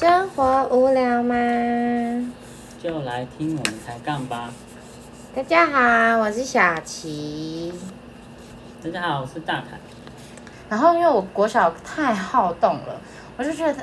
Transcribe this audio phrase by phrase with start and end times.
[0.00, 1.34] 生活无聊吗？
[2.82, 4.50] 就来听我们抬杠吧。
[5.36, 7.70] 大家好，我是小琪。
[8.82, 9.76] 大家好，我是大凯。
[10.70, 12.98] 然后因为我国小太好动了，
[13.36, 13.76] 我就觉得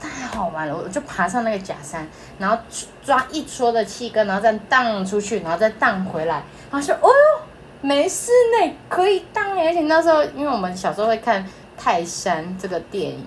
[0.00, 2.04] 太好玩了，我就爬上那个假山，
[2.40, 2.58] 然后
[3.04, 7.42] 抓一撮的气根，然后再荡出去，然后再荡回来，然后说哦哟，
[7.80, 11.46] 没事呢，可以荡耶而且那时候因为我们小时候会看
[11.78, 13.24] 泰山这个电影。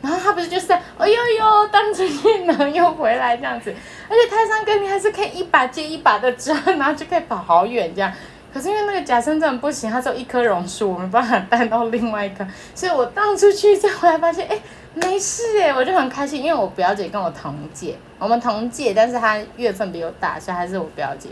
[0.00, 3.74] 然后他不是就是在哎呦呦荡出去，然后又回来这样子，
[4.08, 8.12] 而且泰山哥你还是可以一把接一把的抓，然后就可以跑好远这样。
[8.52, 14.58] 可是因为那个假山真的不行，它只有一棵榕树，我没办法带到另外一棵，所以我荡出去再回来发现，哎，
[14.94, 21.28] 没事哎，我就很开心，因为我表姐跟我同届，我们同届，但是她月份比我大，所以还是我表姐。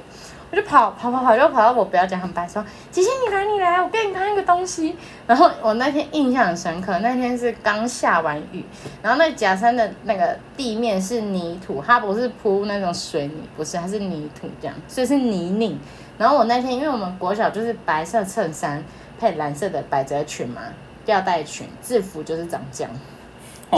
[0.50, 4.96] 我就跑跑跑跑，就跑到我表姐很白说：“姐姐你来你来，我给你看一个东西。”
[5.27, 8.64] 然后我那天印象很深刻，那天是刚下完雨，
[9.02, 15.77] 然后那假山的那个地面是泥土，它不是铺那种水泥，不是，它是泥土这样，所以是泥泞。
[16.17, 18.83] 然后我那天因为我们国小就是白色衬衫
[19.19, 20.62] 配蓝色的百褶裙嘛，
[21.05, 22.92] 吊带裙，制服就是长这样，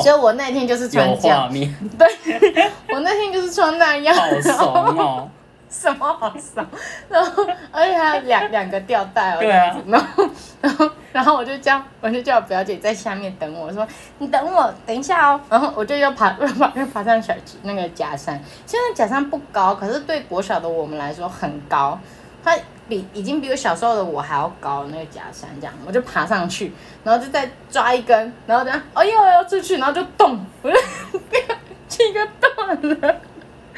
[0.03, 1.51] 所以我那天就是穿这样。
[1.51, 4.15] 对，我那天就是穿那样。
[4.15, 5.31] 好怂哦。
[5.71, 6.65] 什么好少，
[7.09, 10.29] 然后而且还有两两个吊带哦，对啊，然后
[10.63, 13.87] 然后然后我就叫我就叫我表姐在下面等我说
[14.19, 21.99] 你等我等一下哦， 然后我就又爬 又爬又爬上小那个假山，现在假山不高，可是对国小的我们来说很高，
[22.43, 22.57] 它
[22.89, 25.75] 比已经比我小时候的我还要高那个假山，这样。
[25.87, 26.73] 我就爬上去，
[27.05, 30.77] 然后就再抓一根，然后这样哦呦要出去，然后就动，我就
[31.89, 33.21] 这个断了。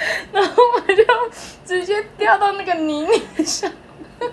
[0.33, 1.05] 然后我就
[1.65, 3.71] 直接掉到那个泥泞上，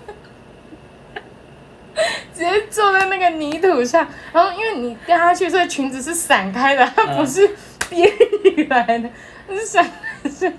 [2.34, 4.08] 直接坐在那个泥土上。
[4.32, 7.48] 然后因为你掉下去，所以裙子是散开的，它不是
[7.90, 8.10] 编
[8.42, 9.10] 起来的，
[9.50, 9.90] 是散
[10.24, 10.50] 是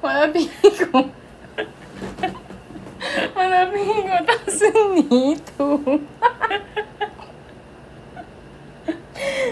[0.00, 0.48] 我的屁
[0.92, 1.08] 股，
[3.34, 6.00] 我的屁股都是泥土。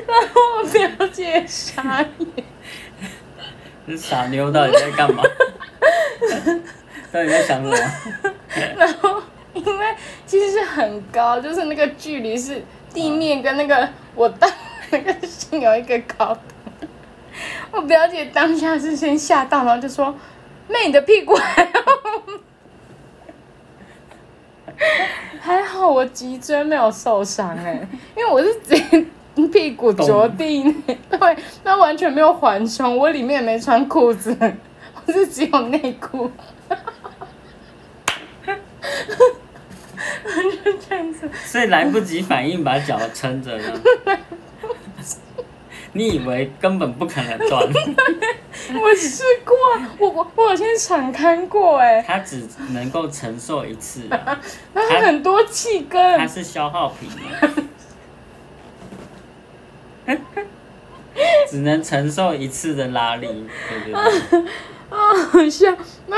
[0.06, 2.44] 然后我表姐傻眼。
[3.86, 5.22] 这傻妞到底在干嘛？
[7.12, 7.76] 到底在想什么？
[8.76, 9.20] 然后，
[9.54, 9.86] 因为
[10.26, 12.62] 其实是很高，就是那个距离是
[12.94, 14.50] 地面跟那个我当
[14.90, 16.40] 那个心有一个高度。
[17.70, 20.14] 我表姐当下是先吓到，然后就说
[20.68, 21.70] ：“妹，你的屁股还好？”
[25.40, 29.06] 还好我脊椎没有受伤哎，因为我是直接。
[29.50, 30.62] 屁股着地，
[31.10, 34.36] 对，那完全没有缓冲，我里面也没穿裤子，
[35.06, 36.30] 我是只有内裤，
[40.64, 43.80] 就这样子，所以来不及反应，把脚撑着呢。
[45.94, 47.62] 你以为根本不可能断？
[48.80, 49.54] 我试过，
[49.98, 57.10] 我我我有先敞开过，哎，它只能够承受一次，它很多气根，它是消耗品。
[61.48, 63.26] 只能承受一次的拉力，
[63.68, 64.44] 对对对。
[64.92, 64.98] 啊，
[65.30, 65.74] 好笑！
[66.06, 66.16] 那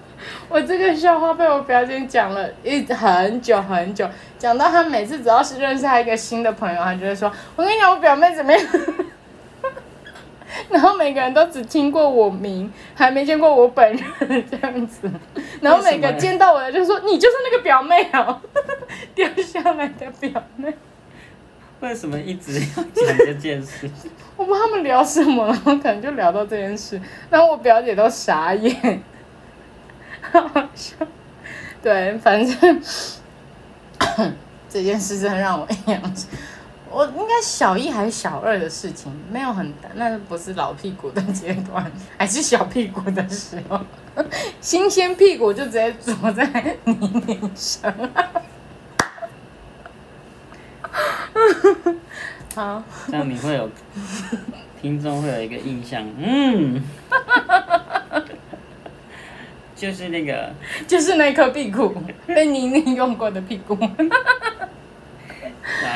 [0.48, 8.60] 我这个笑话被我表姐讲了一很久很久，讲到她每次只要是认识她一个新的朋友，她就会说：“我跟你讲，我表妹怎么样。”
[10.70, 15.10] 然后每个人都只听过我名，还没见过我本人这样子。
[15.60, 18.40] 然后每个见到我的就说：“你就是那个表妹哦，
[19.14, 20.72] 掉下来的表妹。”
[21.84, 23.90] 为什么一直要讲这件事？
[24.36, 29.02] 我不知道他们聊什么，然后可能就聊到这件事，然后我表姐都傻眼，
[30.32, 30.42] 好
[30.74, 30.96] 笑。
[31.82, 32.82] 对，反正
[34.68, 36.26] 这件事真的让我印象深。
[36.90, 43.78] 我应该小一还是小二的事情，没有很大，那不是老屁股的阶段，还是小屁股的时候，
[44.62, 46.94] 新鲜屁股就直接坐在泥
[47.26, 47.92] 泞上。
[52.54, 53.68] 好，这样你会有
[54.80, 56.80] 听众会有一个印象，嗯，
[59.74, 60.52] 就是那个，
[60.86, 61.92] 就是那颗屁股
[62.26, 63.88] 被妮妮用过的屁股，傻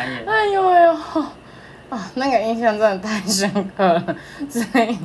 [0.05, 0.93] 眼，哎呦哎呦，
[1.91, 4.17] 啊，那个印象真的太深刻了，
[4.51, 4.99] 所以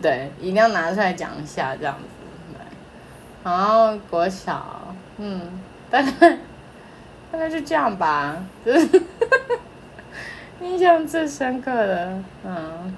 [0.00, 2.04] 对，一定要拿出来讲一下这样子，
[2.54, 2.60] 对，
[3.42, 5.40] 然后国小，嗯，
[5.90, 6.10] 大概
[7.32, 8.88] 大概就这样吧，就是。
[10.62, 12.12] 印象最深刻的，
[12.44, 12.94] 嗯，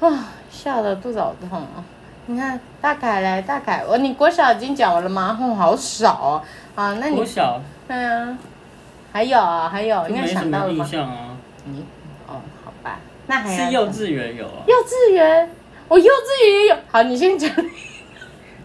[0.00, 1.84] 啊，笑的肚子好痛啊！
[2.26, 5.34] 你看大凯嘞，大凯，我你国小已经讲完了吗？
[5.34, 6.42] 哼，好少哦，
[6.74, 8.36] 啊，那你国小，对啊，
[9.12, 10.84] 还有啊，还有，应该想到了吗？
[10.84, 11.36] 印象啊，
[11.66, 11.84] 你，
[12.26, 12.98] 哦，好吧，
[13.28, 15.48] 那还要是幼稚园有啊，幼稚园，
[15.86, 16.76] 我幼稚园也有。
[16.90, 17.48] 好，你先讲。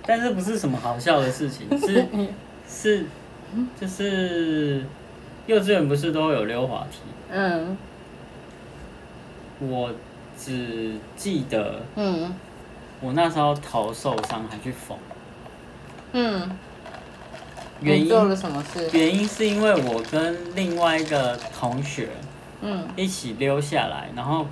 [0.04, 2.08] 但是不是什么好笑的事情， 是
[2.68, 3.06] 是
[3.80, 4.84] 就是
[5.46, 6.98] 幼稚园不是都有溜滑梯？
[7.30, 7.78] 嗯
[9.62, 9.92] 我
[10.38, 12.34] 只记得嗯。
[13.00, 14.96] 我那时候头受伤还去缝，
[16.12, 16.52] 嗯，
[17.80, 18.88] 原因做了什么事？
[18.94, 22.10] 原因是因为我跟另外一个同学
[22.62, 22.88] 嗯。
[22.96, 24.46] 一起溜下来，然后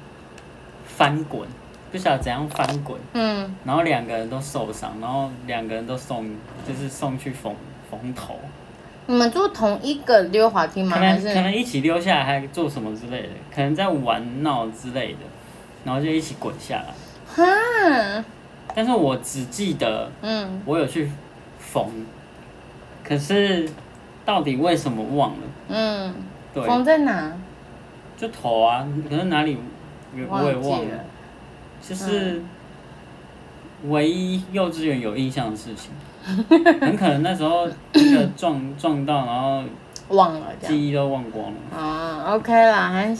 [0.83, 1.47] 翻滚，
[1.91, 6.25] 不晓得怎样翻滚，嗯，然后两个人都受伤，然后两个人都送
[6.67, 7.55] 就是送去缝
[7.91, 8.39] 缝头，
[9.09, 10.95] 你们坐同一个溜滑梯吗？
[10.95, 15.19] 可还是能可能一起溜下来还做什么之类的，可能在玩闹之类的，
[15.83, 16.93] 然后就一起滚下来。
[17.25, 18.23] 哈？
[18.75, 21.09] 但是我只记得嗯我有去
[21.57, 21.87] 缝，
[23.03, 23.67] 可是
[24.23, 25.37] 到底为什么忘了？
[25.69, 26.13] 嗯，
[26.53, 27.35] 对，缝在哪？
[28.15, 29.57] 就头啊，可能哪里
[30.13, 30.99] 我也忘了忘记了。。
[31.81, 32.43] 就是
[33.87, 35.91] 唯一幼稚园有印象的事情，
[36.81, 39.63] 很可能那时候那个撞撞到，然后
[40.09, 40.47] 忘了。
[40.59, 41.77] 记忆都忘光了。
[41.77, 43.17] 啊，OK 啦，还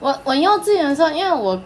[0.00, 1.62] 我我幼稚园的时候，因为我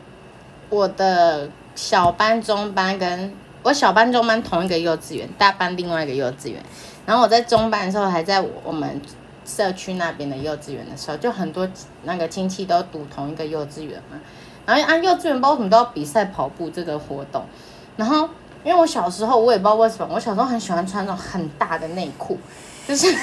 [0.69, 3.32] 我的小班、中班跟
[3.62, 6.62] 我小班、中班同一个幼稚园，大班另外一个幼稚园。
[7.06, 9.00] 然后我在中班的时候，还在我们
[9.46, 11.69] 社区那边的幼稚园的时候，就很多
[12.02, 14.19] 那个亲戚都读同一个幼稚园嘛。
[14.67, 17.44] 然后按幼稚园，不知道为什么都要比赛跑步这个活动。
[17.96, 18.29] 然后
[18.64, 22.38] 因为我小时候，我也不知道为什么，我小时候很喜欢穿那种很大的内裤，
[22.87, 23.14] 就是。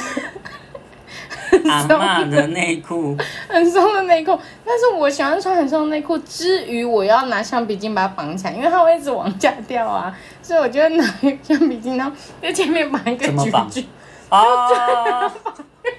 [1.66, 3.16] 阿嬷的内裤，
[3.50, 11.04] 很松的内裤，但是我喜欢穿很松的内裤之余，我要拿橡皮筋把它绑起来，因为它会一直往下掉啊，所以我就会拿
[11.44, 13.88] 橡皮筋，然后在前面绑一个怎么绑橘橘，
[14.30, 15.30] 啊！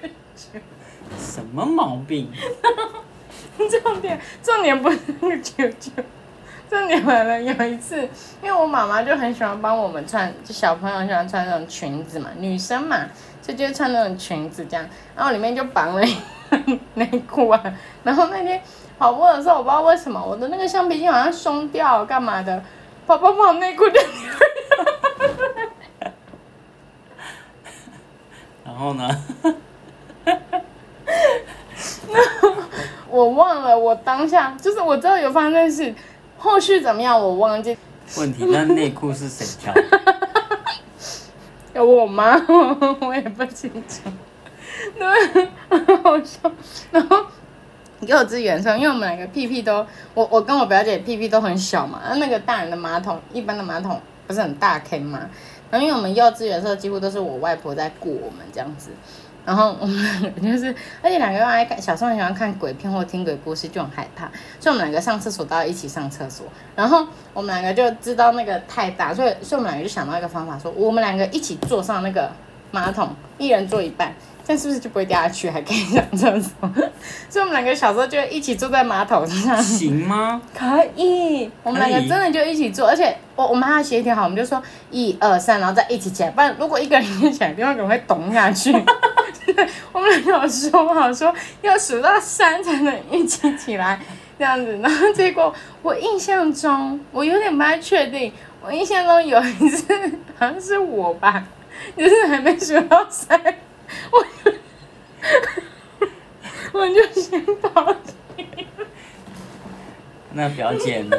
[1.19, 2.31] 什么毛病？
[3.83, 5.91] 重点重点不是那个球球，
[6.73, 7.39] 重点来了。
[7.39, 8.01] 有一次，
[8.41, 12.97] 因为我妈妈就很喜欢帮我们穿，就小朋友喜欢穿那种裙子嘛，女生嘛，
[13.43, 14.83] 所以就穿那种裙子这样，
[15.15, 16.15] 然后里面就绑了一
[16.49, 17.63] 个 内裤啊。
[18.03, 18.59] 然后那天
[18.97, 22.63] 跑步的时候，我不知道为什么我的那个橡皮筋好像松掉，干嘛的，
[23.05, 24.01] 跑跑跑内裤就
[28.65, 29.07] 然后呢？
[33.09, 35.93] 我忘了，我当下就是我知道有发生这事，
[36.43, 37.77] 后续怎么样我忘记。
[38.17, 39.83] 问题那内裤是谁挑的？
[41.73, 42.35] 有 我妈，
[42.99, 44.11] 我也不清楚，
[44.99, 46.51] 对，很好笑。
[46.91, 47.25] 然后
[48.01, 55.21] 幼稚园的时候，因为我们两个屁屁都，我我跟我表姐屁屁都很小嘛，那个大人的马桶，一般的马桶不是很大坑嘛，
[55.71, 58.89] 然后因为我们幼稚园的时候，几乎都是我外婆在顾我们这样子。
[59.45, 60.73] 然后我们两个就是，
[61.03, 64.25] 而且两个又爱看，小时候很喜欢看鬼片或听鬼故事，就很害怕，
[64.59, 66.45] 所以我们两个上厕所都要一起上厕所。
[66.75, 72.31] 然后我们两个就知道那个太大，所以所以我们两个就想到一个方法，说我们两个一起坐上那个
[72.71, 74.13] 马桶，一人坐一半，
[74.45, 76.69] 这样是不是就不会掉下去，还可以上厕所？
[77.29, 79.61] 所以我们两个小时候就一起坐在马桶上。
[79.61, 80.41] 行吗？
[80.57, 80.65] 可
[80.95, 88.73] 以，我们两个真的就一起坐，而且我我们还要协调好，我们就说一二三，然后再一起起来，不然如果一个人先起来，另外一个人会咚下去。
[89.45, 93.99] 对，我们有说好说要数到三才能一起起来，
[94.37, 94.77] 这样子。
[94.81, 98.31] 然后结果我印象中，我有点不太确定，
[98.61, 99.93] 我印象中有一次
[100.37, 101.43] 好像是我吧，
[101.97, 103.39] 就是还没数到三，
[104.11, 104.51] 我就
[106.71, 107.95] 我就先跑
[110.35, 111.17] 那表姐呢？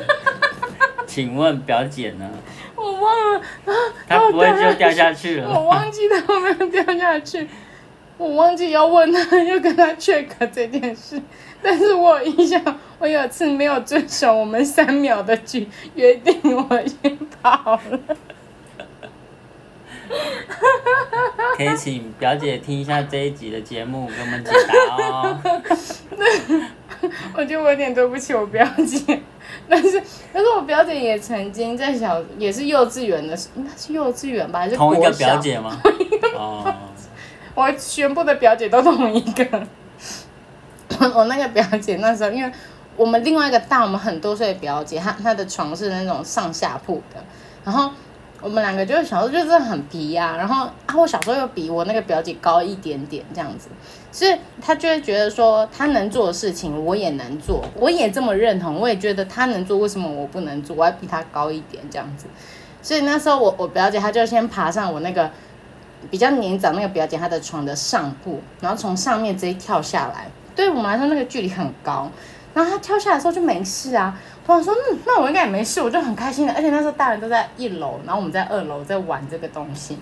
[1.06, 2.28] 请问表姐呢？
[2.74, 3.72] 我忘了，啊
[4.08, 5.48] 她不会就掉下去了？
[5.48, 7.48] 我忘记他有没有掉下去，
[8.16, 11.20] 我忘记要问他，要跟他 check 这件事。
[11.62, 12.62] 但是我有印象，
[12.98, 18.00] 我有一次没有遵守我们三秒的举约定，我先跑了。
[21.56, 24.50] 可以请表姐听一下这一集的节目，给我们解
[24.88, 25.40] 答哦。
[27.34, 29.20] 我觉得我有点对不起我表姐，
[29.68, 30.02] 但是
[30.32, 35.80] 但是我表姐也曾经在小也是幼稚园的时，应该是幼稚园吧，还是同一个表姐吗？
[36.36, 36.74] 哦，
[37.54, 39.66] 我全部的表姐都同一个。
[41.00, 42.52] 我 我那个表姐那时候，因为
[42.96, 47.24] 我们另外一个大我们很多岁的表姐，她她的床是那种上下铺的，
[47.64, 47.90] 然后
[48.40, 53.68] 我们两个就是小时候就是很皮呀、然后啊我小时候又比我那个表姐高一点点这样子，
[54.12, 60.76] 所以她就会觉得说她能做的事情我也能做，我也这么认同，我也觉得她能做，为什么我不能做？
[60.76, 62.26] 我要比她高一点这样子，
[62.82, 65.30] 所以那时候我我表姐她就先爬上我那个。
[66.10, 70.26] 比较年长那个表姐，她的床的上部，然后从上面直接跳下来。
[70.54, 72.10] 对我们来说，那个距离很高。
[72.52, 74.16] 然后她跳下来的时候就没事啊。
[74.46, 76.52] 我想说，嗯，那我应该也没事，我就很开心的。
[76.52, 79.98] 而且那时候大人都在一楼，然后我们在二楼在玩这个东西，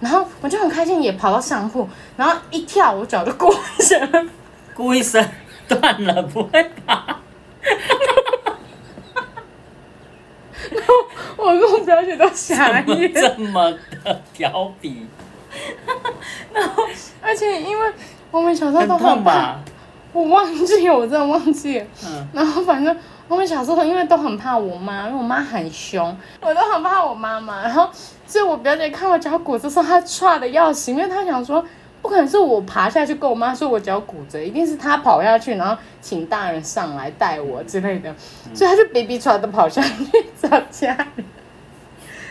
[0.00, 4.30] 然后我就很开心，也跑到上铺，然后一跳，我脚就过一声，
[4.74, 5.22] 故意声
[5.68, 7.20] 断了，不会吧？
[11.36, 13.12] 我跟我表姐都傻 怎么眼。
[13.12, 13.72] 这么
[14.04, 15.06] 的调皮？
[17.30, 17.92] 而且因为
[18.32, 19.56] 我们小时候都很怕，
[20.12, 21.86] 我忘记了，我真的忘记了。
[22.04, 22.96] 嗯， 然后反正
[23.28, 27.62] 我们小时候因为都很怕我妈，因为我妈很凶，我都很怕我妈妈。
[27.62, 27.88] 然后
[28.26, 31.64] 所以我表姐看我脚骨折的时候，她踹的要死，因为她想说。
[32.02, 38.10] 不可能是我爬下去跟我妈说我脚骨折，一定是她跑下去，然后请大人上来带我之类的，
[38.54, 40.06] 所以她就比比喘的跑下去
[40.40, 41.26] 找家人。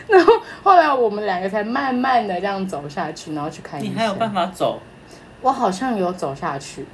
[0.08, 0.32] 然后
[0.64, 3.94] 后来我们两个才慢慢的这样走下去，然后去看医生。
[3.94, 4.80] 你还有办法走？
[5.42, 6.84] 我好像有走下去，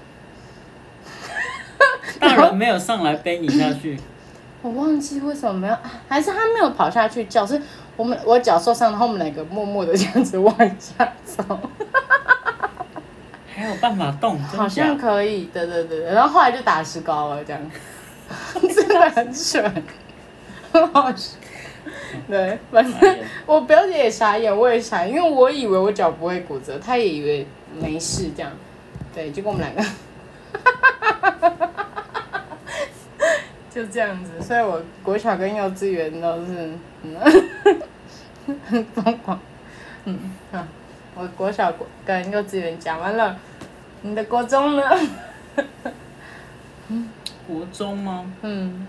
[2.20, 3.98] 大人没有上来背你下去，
[4.62, 7.60] 我忘记为什么没有，啊还是他没有跑下去叫，是
[7.96, 11.42] 我们我脚受伤，然后我们两个默默的这样子往下走，
[13.54, 15.02] 还有办法动，真好像假？
[15.02, 17.70] 可以，对对对，对然后后来就打石膏了，这样，
[18.74, 19.84] 真的很蠢，
[20.72, 21.36] 很好笑。
[22.28, 27.46] 对，反正我表姐也傻眼，我也傻眼，因为我以为我脚不会骨折，她也以为
[27.80, 28.52] 没事这样。
[29.14, 29.82] 对，结果我们两个
[33.70, 36.70] 就这样子，所以我国小跟幼稚园都是
[37.02, 37.16] 嗯
[38.66, 39.38] 很 疯狂。
[40.04, 40.18] 嗯
[40.52, 40.66] 啊，
[41.14, 41.72] 我国小
[42.04, 43.36] 跟幼稚园讲完了，
[44.02, 44.82] 你的国中呢？
[47.46, 48.24] 国中吗？
[48.42, 48.86] 嗯，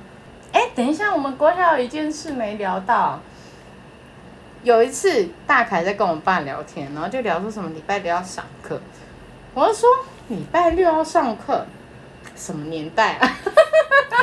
[0.52, 3.20] 哎，等一下，我们国小有一件事没聊到。
[4.64, 8.82] 有一次，大凯在跟我爸聊天，然后就聊说什么礼拜六要上课，
[9.54, 9.88] 我就说
[10.30, 11.66] 礼拜六要上课，
[12.36, 13.38] 什么年代啊？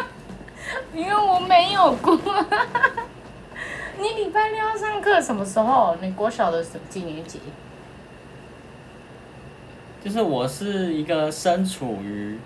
[0.93, 2.17] 因为我没有过。
[3.99, 5.97] 你礼拜六要上课什么时候？
[6.01, 7.41] 你国小的什几年级？
[10.05, 12.39] 就是我是一个身处于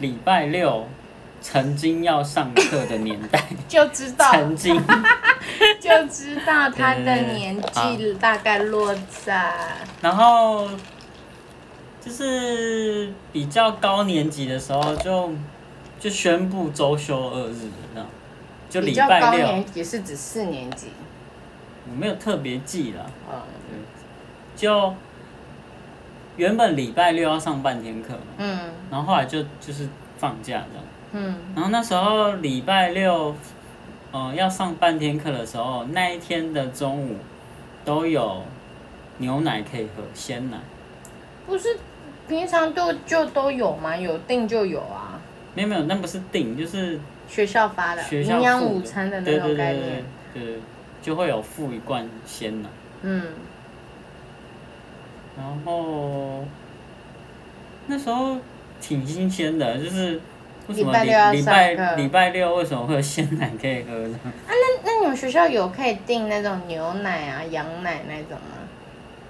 [0.00, 0.88] 礼拜六
[1.44, 4.74] 曾经要上课的年代， 就知道，曾经。
[5.78, 9.52] 就知道他的年纪大概落在。
[10.00, 10.66] 然后
[12.00, 15.30] 就是比较高年级的时候就
[16.00, 18.08] 就宣布周休二日的那样，
[18.70, 19.46] 就礼拜六。
[19.46, 20.86] 年级是指四年级，
[21.90, 23.36] 我没有特别记了，嗯
[24.56, 24.94] 就
[26.36, 28.58] 原本礼拜六要上半天课嘛，嗯。
[28.90, 29.86] 然后后来就就是
[30.24, 30.84] 放假这样。
[31.12, 33.36] 嗯然后那时候礼拜六，
[34.10, 37.16] 呃，要上半天课的时候，那一天的中午
[37.84, 38.42] 都有
[39.18, 40.56] 牛奶可以喝，鲜奶。
[41.46, 41.76] 不是
[42.26, 43.94] 平常都就都有吗？
[43.94, 45.20] 有订就有啊，
[45.54, 50.04] 没有没有，那不是订，就是学校发的学校营养午餐的那对种概对对对念。
[50.32, 50.60] 对，对
[51.02, 52.68] 就会有附一罐鲜奶。
[53.02, 53.26] 嗯，
[55.36, 56.42] 然后
[57.86, 58.38] 那时候
[58.86, 60.20] 挺新鲜的，就是
[60.68, 64.18] 为什么礼礼拜礼拜六为什么会有鲜奶可以喝呢？
[64.24, 68.58] 啊那那你们学校有可以订那种牛奶啊、羊奶那种吗？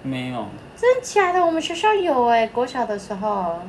[0.03, 1.47] 没有，真的假的？
[1.47, 3.61] 我们学校有哎、国小的时候，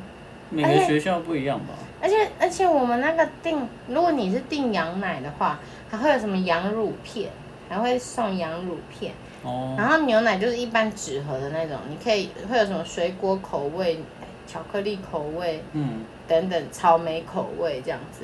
[0.49, 1.75] 每个学校不一样吧？
[2.01, 5.59] 而且而且我们那个订，如果你是订羊奶的话，
[5.91, 7.29] 还会有什么羊乳片，
[7.69, 9.13] 还会送羊乳片。
[9.43, 13.99] 哦，然后牛奶就是一般纸盒的那种，你可以会有什么水果口味、
[14.47, 16.03] 巧克力口味嗯。
[16.27, 18.23] 等等，草莓口味这样子。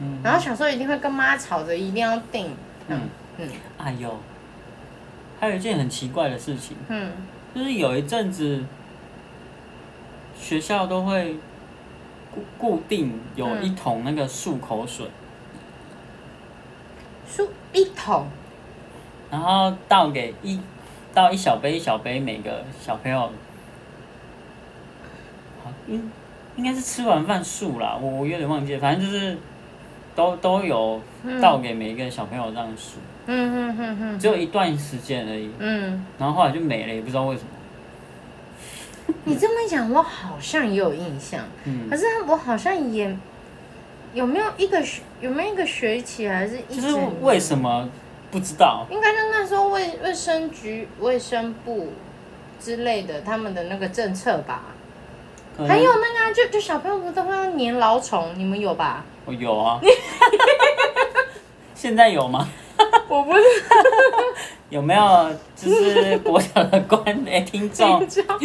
[0.00, 2.46] 嗯，然后小时候一定会跟妈吵着一定要订，
[2.88, 3.00] 嗯。
[3.38, 3.48] 嗯。
[3.48, 4.16] 嗯哎呦，
[5.40, 7.10] 还有一件很奇怪的事情，嗯，
[7.54, 8.64] 就是有一阵子
[10.38, 11.34] 学校都会
[12.32, 15.06] 固固定有一桶那个漱口水，
[17.28, 18.26] 漱一桶，
[19.30, 20.60] 然后倒给一
[21.12, 23.32] 倒一小杯一小杯每个小朋友，好
[25.88, 26.10] 应
[26.56, 29.36] 应该是吃完饭数啦，我我有点忘记了，反正就是
[30.14, 31.00] 都都有
[31.42, 37.48] 倒给每一个小朋友这样数，嗯哼哼哼，只有一段时间而已，嗯，然后后来就没了，也不知道为什么。
[39.24, 41.88] 你这么一讲，我好像也有印象，嗯。
[41.90, 43.14] 可，是我好像也
[44.14, 47.88] 有没有一个学有没有一个学期还是一就是为什么
[48.30, 48.86] 不知道？
[48.90, 51.92] 应该就那时候卫卫生局、卫生部
[52.60, 54.73] 之类的他们的那个政策吧。
[55.58, 59.04] 还有那个、啊，就就小朋友不都会要粘老虫，你们有吧？
[59.24, 59.80] 我有啊，
[61.74, 62.48] 现在有吗？
[63.08, 63.42] 我不是
[64.68, 68.38] 有没有就是国小的观诶听众听众，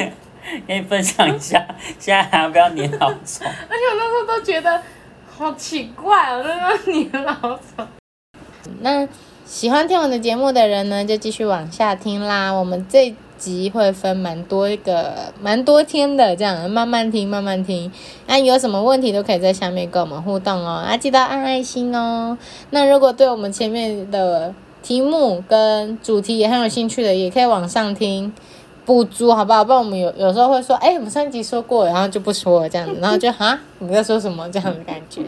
[0.68, 1.66] 可以分享一下，
[1.98, 3.48] 现在还要不要粘老虫？
[3.48, 4.82] 而且我那时候都觉得
[5.36, 6.78] 好奇怪哦，那个
[7.10, 7.88] 粘老总。
[8.82, 9.08] 那
[9.46, 12.52] 喜欢听我的节目的人呢，就继续往下听啦。
[12.52, 17.92] 我们这集会分蛮多一个蛮多天的，这样慢慢听，慢慢听。
[18.28, 20.84] 那有什么问题都可以在下面跟我们互动哦。
[20.86, 22.38] 啊，记得按爱心哦。
[22.70, 24.54] 那如果对我们前面的
[24.84, 28.32] 题目跟主题也很有兴趣的，也可以往上听
[28.86, 29.64] 补足，好不好？
[29.64, 35.22] 不然我们有有时候会说，哎，我们上一集说过，然后就不说了这样子， 然后就哈，我们在说什么这样的感觉。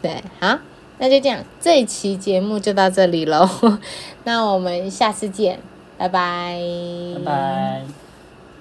[0.00, 0.58] 对，好，
[0.98, 3.48] 那就这样，这一期节目就到这里喽。
[4.24, 5.58] 那我们下次见，
[5.98, 6.08] 拜
[7.24, 8.07] 拜。